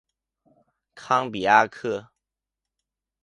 [0.95, 2.09] 康比阿克。